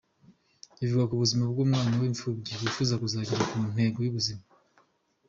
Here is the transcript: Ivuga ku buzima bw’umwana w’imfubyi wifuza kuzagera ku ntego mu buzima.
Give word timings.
Ivuga 0.83 1.03
ku 1.09 1.15
buzima 1.23 1.43
bw’umwana 1.51 1.93
w’imfubyi 2.01 2.53
wifuza 2.61 2.93
kuzagera 3.01 3.43
ku 3.51 3.57
ntego 3.73 3.97
mu 4.03 4.11
buzima. 4.15 4.43